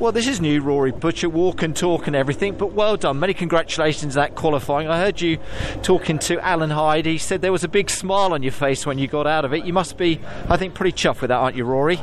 Well, 0.00 0.10
this 0.10 0.26
is 0.26 0.40
new, 0.40 0.60
Rory 0.60 0.90
Butcher, 0.90 1.28
walk 1.28 1.62
and 1.62 1.76
talk 1.76 2.08
and 2.08 2.16
everything, 2.16 2.56
but 2.56 2.72
well 2.72 2.96
done. 2.96 3.20
Many 3.20 3.32
congratulations 3.32 4.16
on 4.16 4.24
that 4.24 4.34
qualifying. 4.34 4.88
I 4.88 4.98
heard 4.98 5.20
you 5.20 5.38
talking 5.84 6.18
to 6.18 6.44
Alan 6.44 6.70
Hyde. 6.70 7.06
He 7.06 7.16
said 7.16 7.42
there 7.42 7.52
was 7.52 7.62
a 7.62 7.68
big 7.68 7.88
smile 7.88 8.34
on 8.34 8.42
your 8.42 8.50
face 8.50 8.84
when 8.84 8.98
you 8.98 9.06
got 9.06 9.28
out 9.28 9.44
of 9.44 9.54
it. 9.54 9.64
You 9.64 9.72
must 9.72 9.96
be, 9.96 10.20
I 10.48 10.56
think, 10.56 10.74
pretty 10.74 10.90
chuffed 10.90 11.20
with 11.20 11.28
that, 11.28 11.36
aren't 11.36 11.56
you, 11.56 11.62
Rory? 11.62 12.00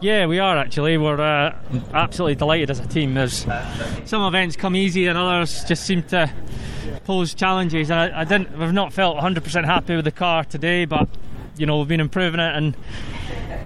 Yeah, 0.00 0.26
we 0.26 0.40
are 0.40 0.58
actually. 0.58 0.98
We're 0.98 1.20
uh, 1.20 1.56
absolutely 1.94 2.34
delighted 2.34 2.70
as 2.70 2.80
a 2.80 2.88
team. 2.88 3.14
There's 3.14 3.46
some 4.04 4.22
events 4.22 4.56
come 4.56 4.74
easy 4.74 5.06
and 5.06 5.16
others 5.16 5.62
just 5.62 5.84
seem 5.84 6.02
to 6.08 6.28
pose 7.04 7.34
challenges. 7.34 7.92
And 7.92 8.00
I, 8.00 8.22
I 8.22 8.24
didn't, 8.24 8.58
we've 8.58 8.72
not 8.72 8.92
felt 8.92 9.16
100% 9.16 9.64
happy 9.64 9.94
with 9.94 10.06
the 10.06 10.10
car 10.10 10.42
today, 10.42 10.86
but 10.86 11.08
you 11.56 11.66
know 11.66 11.78
we've 11.78 11.86
been 11.86 12.00
improving 12.00 12.40
it 12.40 12.56
and 12.56 12.76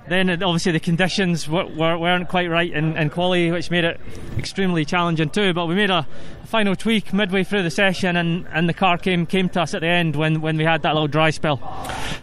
then 0.09 0.31
obviously 0.43 0.73
the 0.73 0.81
conditions 0.81 1.49
weren't 1.49 2.29
quite 2.29 2.49
right 2.49 2.71
in, 2.71 2.97
in 2.97 3.11
quality, 3.11 3.51
which 3.51 3.71
made 3.71 3.85
it 3.85 4.01
extremely 4.39 4.85
challenging 4.85 5.31
too. 5.31 5.53
But 5.53 5.67
we 5.67 5.75
made 5.75 5.91
a, 5.91 6.07
final 6.47 6.77
tweak 6.77 7.13
midway 7.13 7.45
through 7.45 7.63
the 7.63 7.71
session, 7.71 8.17
and, 8.17 8.47
and 8.53 8.69
the 8.69 8.75
car 8.75 8.97
came 8.97 9.27
came 9.27 9.49
to 9.51 9.61
us 9.61 9.75
at 9.75 9.81
the 9.81 9.87
end 9.87 10.17
when, 10.17 10.41
when 10.41 10.57
we 10.57 10.65
had 10.65 10.83
that 10.83 10.95
little 10.95 11.09
dry 11.09 11.31
spell. 11.31 11.61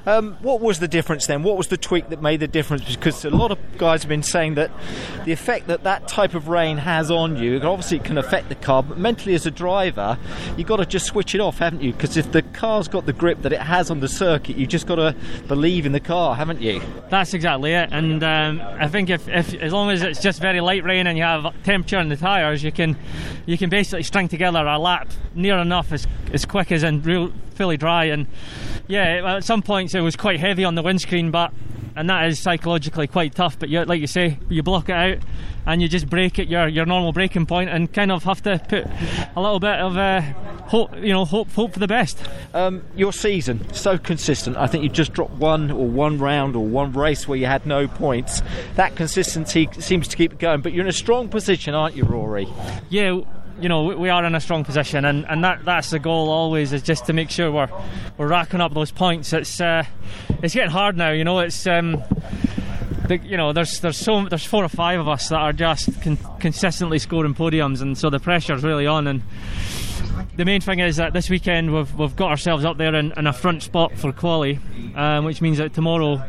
Um, 0.05 0.37
what 0.41 0.61
was 0.61 0.79
the 0.79 0.87
difference 0.87 1.27
then? 1.27 1.43
What 1.43 1.57
was 1.57 1.67
the 1.67 1.77
tweak 1.77 2.09
that 2.09 2.21
made 2.21 2.39
the 2.39 2.47
difference? 2.47 2.83
Because 2.95 3.23
a 3.25 3.29
lot 3.29 3.51
of 3.51 3.59
guys 3.77 4.01
have 4.03 4.09
been 4.09 4.23
saying 4.23 4.55
that 4.55 4.71
the 5.25 5.31
effect 5.31 5.67
that 5.67 5.83
that 5.83 6.07
type 6.07 6.33
of 6.33 6.47
rain 6.47 6.77
has 6.77 7.11
on 7.11 7.37
you, 7.37 7.59
obviously 7.61 7.97
it 7.97 8.05
can 8.05 8.17
affect 8.17 8.49
the 8.49 8.55
car, 8.55 8.81
but 8.81 8.97
mentally 8.97 9.35
as 9.35 9.45
a 9.45 9.51
driver, 9.51 10.17
you've 10.57 10.67
got 10.67 10.77
to 10.77 10.85
just 10.85 11.05
switch 11.05 11.35
it 11.35 11.41
off, 11.41 11.59
haven't 11.59 11.81
you? 11.81 11.91
Because 11.91 12.17
if 12.17 12.31
the 12.31 12.41
car's 12.41 12.87
got 12.87 13.05
the 13.05 13.13
grip 13.13 13.41
that 13.43 13.53
it 13.53 13.61
has 13.61 13.91
on 13.91 13.99
the 13.99 14.07
circuit, 14.07 14.57
you've 14.57 14.69
just 14.69 14.87
got 14.87 14.95
to 14.95 15.15
believe 15.47 15.85
in 15.85 15.91
the 15.91 15.99
car, 15.99 16.35
haven't 16.35 16.61
you? 16.61 16.81
That's 17.09 17.32
exactly 17.33 17.73
it. 17.73 17.89
And 17.91 18.23
um, 18.23 18.61
I 18.61 18.87
think 18.87 19.09
if, 19.09 19.27
if 19.27 19.53
as 19.55 19.73
long 19.73 19.89
as 19.89 20.01
it's 20.01 20.21
just 20.21 20.39
very 20.39 20.61
light 20.61 20.83
rain 20.83 21.07
and 21.07 21.17
you 21.17 21.23
have 21.23 21.53
temperature 21.63 21.99
in 21.99 22.09
the 22.09 22.17
tyres, 22.17 22.63
you 22.63 22.71
can 22.71 22.97
you 23.45 23.57
can 23.57 23.69
basically 23.69 24.03
string 24.03 24.27
together 24.27 24.65
a 24.65 24.77
lap 24.77 25.09
near 25.35 25.57
enough 25.57 25.91
as 25.91 26.07
as 26.31 26.45
quick 26.45 26.71
as 26.71 26.83
in 26.83 27.01
real 27.01 27.31
fully 27.55 27.77
dry. 27.77 28.05
And 28.05 28.27
yeah, 28.87 29.35
at 29.35 29.43
some 29.43 29.61
points 29.61 29.95
it 29.95 30.01
was 30.01 30.15
quite 30.15 30.39
heavy 30.39 30.63
on 30.63 30.75
the 30.75 30.81
windscreen, 30.81 31.31
but 31.31 31.53
and 31.95 32.09
that 32.09 32.27
is 32.27 32.39
psychologically 32.39 33.07
quite 33.07 33.35
tough. 33.35 33.57
But 33.59 33.69
you, 33.69 33.83
like 33.85 34.01
you 34.01 34.07
say, 34.07 34.39
you 34.49 34.63
block 34.63 34.89
it 34.89 34.95
out 34.95 35.17
and 35.65 35.81
you 35.81 35.87
just 35.87 36.09
brake 36.09 36.39
at 36.39 36.47
your, 36.47 36.67
your 36.67 36.85
normal 36.85 37.13
braking 37.13 37.45
point 37.45 37.69
and 37.69 37.91
kind 37.91 38.11
of 38.11 38.23
have 38.23 38.41
to 38.43 38.59
put 38.67 38.85
a 39.35 39.41
little 39.41 39.59
bit 39.59 39.75
of 39.75 39.95
uh, 39.97 40.21
hope, 40.73 40.95
you 40.97 41.13
know, 41.13 41.23
hope 41.23 41.51
hope 41.51 41.71
for 41.71 41.77
the 41.77 41.87
best. 41.87 42.17
Um, 42.55 42.83
your 42.95 43.13
season 43.13 43.71
so 43.75 43.99
consistent. 43.99 44.57
I 44.57 44.65
think 44.65 44.83
you 44.83 44.89
just 44.89 45.13
dropped 45.13 45.33
one 45.33 45.69
or 45.69 45.87
one 45.87 46.17
round 46.17 46.55
or 46.55 46.65
one 46.65 46.93
race 46.93 47.27
where 47.27 47.37
you 47.37 47.45
had 47.45 47.67
no 47.67 47.87
points. 47.87 48.41
That 48.73 48.95
consistency 48.95 49.69
seems 49.77 50.07
to 50.07 50.17
keep 50.17 50.39
going. 50.39 50.61
But 50.61 50.73
you're 50.73 50.83
in 50.83 50.89
a 50.89 50.91
strong 50.91 51.29
position, 51.29 51.75
aren't 51.75 51.95
you, 51.95 52.05
Rory? 52.05 52.47
Yeah 52.89 53.21
you 53.61 53.69
know 53.69 53.83
we 53.83 54.09
are 54.09 54.25
in 54.25 54.33
a 54.33 54.41
strong 54.41 54.65
position, 54.65 55.05
and, 55.05 55.27
and 55.29 55.43
that 55.43 55.63
that's 55.63 55.91
the 55.91 55.99
goal 55.99 56.29
always 56.29 56.73
is 56.73 56.81
just 56.81 57.05
to 57.05 57.13
make 57.13 57.29
sure 57.29 57.51
we're 57.51 57.69
we're 58.17 58.27
racking 58.27 58.59
up 58.59 58.73
those 58.73 58.89
points. 58.89 59.31
It's 59.31 59.61
uh, 59.61 59.83
it's 60.41 60.55
getting 60.55 60.71
hard 60.71 60.97
now. 60.97 61.11
You 61.11 61.23
know, 61.23 61.37
it's 61.37 61.67
um, 61.67 62.03
the, 63.07 63.19
you 63.23 63.37
know 63.37 63.53
there's 63.53 63.79
there's 63.79 63.97
so 63.97 64.25
there's 64.27 64.43
four 64.43 64.65
or 64.65 64.69
five 64.69 64.99
of 64.99 65.07
us 65.07 65.29
that 65.29 65.39
are 65.39 65.53
just 65.53 66.01
con- 66.01 66.17
consistently 66.39 66.97
scoring 66.97 67.35
podiums, 67.35 67.79
and 67.79 67.95
so 67.95 68.09
the 68.09 68.19
pressure's 68.19 68.63
really 68.63 68.87
on 68.87 69.05
and 69.05 69.21
the 70.35 70.45
main 70.45 70.61
thing 70.61 70.79
is 70.79 70.95
that 70.97 71.13
this 71.13 71.29
weekend 71.29 71.73
we've, 71.73 71.93
we've 71.95 72.15
got 72.15 72.31
ourselves 72.31 72.65
up 72.65 72.77
there 72.77 72.95
in, 72.95 73.11
in 73.17 73.27
a 73.27 73.33
front 73.33 73.61
spot 73.61 73.95
for 73.97 74.11
quali, 74.11 74.59
um, 74.95 75.25
which 75.25 75.41
means 75.41 75.59
that 75.59 75.73
tomorrow 75.73 76.23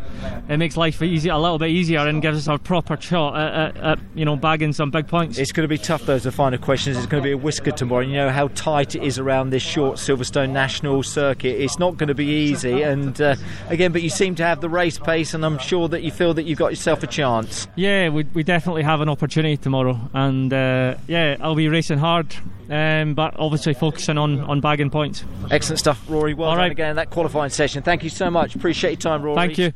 it 0.48 0.58
makes 0.58 0.76
life 0.76 1.00
easy, 1.02 1.30
a 1.30 1.38
little 1.38 1.58
bit 1.58 1.70
easier 1.70 2.00
and 2.00 2.20
gives 2.20 2.46
us 2.46 2.54
a 2.54 2.58
proper 2.58 3.00
shot 3.00 3.36
at, 3.36 3.54
at, 3.54 3.76
at, 3.84 3.98
you 4.14 4.24
know 4.24 4.36
bagging 4.36 4.72
some 4.72 4.90
big 4.90 5.08
points. 5.08 5.38
It's 5.38 5.52
going 5.52 5.64
to 5.64 5.68
be 5.68 5.78
tough. 5.78 6.02
Those 6.02 6.26
are 6.26 6.30
the 6.30 6.36
final 6.36 6.58
questions. 6.58 6.96
It's 6.96 7.06
going 7.06 7.22
to 7.22 7.26
be 7.26 7.32
a 7.32 7.36
whisker 7.36 7.70
tomorrow. 7.70 8.02
You 8.02 8.14
know 8.14 8.30
how 8.30 8.48
tight 8.48 8.94
it 8.94 9.02
is 9.02 9.18
around 9.18 9.50
this 9.50 9.62
short 9.62 9.96
Silverstone 9.96 10.50
National 10.50 11.02
circuit. 11.02 11.62
It's 11.62 11.78
not 11.78 11.96
going 11.96 12.08
to 12.08 12.14
be 12.14 12.26
easy. 12.26 12.82
And 12.82 13.18
uh, 13.20 13.36
again, 13.68 13.92
but 13.92 14.02
you 14.02 14.10
seem 14.10 14.34
to 14.36 14.44
have 14.44 14.60
the 14.60 14.68
race 14.68 14.98
pace, 14.98 15.34
and 15.34 15.44
I'm 15.44 15.58
sure 15.58 15.88
that 15.88 16.02
you 16.02 16.10
feel 16.10 16.34
that 16.34 16.44
you've 16.44 16.58
got 16.58 16.72
yourself 16.72 17.02
a 17.02 17.06
chance. 17.06 17.68
Yeah, 17.74 18.10
we, 18.10 18.24
we 18.34 18.42
definitely 18.42 18.82
have 18.82 19.00
an 19.00 19.08
opportunity 19.08 19.56
tomorrow, 19.56 19.98
and 20.12 20.52
uh, 20.52 20.96
yeah, 21.06 21.36
I'll 21.40 21.54
be 21.54 21.68
racing 21.68 21.98
hard 21.98 22.34
um, 22.70 23.14
but 23.14 23.34
obviously 23.38 23.74
focusing 23.74 24.18
on, 24.18 24.40
on 24.40 24.60
bagging 24.60 24.90
points. 24.90 25.24
Excellent 25.50 25.78
stuff, 25.78 26.02
Rory. 26.08 26.34
Well 26.34 26.48
All 26.48 26.54
done 26.54 26.64
right. 26.64 26.72
again 26.72 26.96
that 26.96 27.10
qualifying 27.10 27.50
session. 27.50 27.82
Thank 27.82 28.04
you 28.04 28.10
so 28.10 28.30
much. 28.30 28.54
Appreciate 28.54 28.90
your 28.90 28.96
time, 29.12 29.22
Rory. 29.22 29.36
Thank 29.36 29.58
you. 29.58 29.72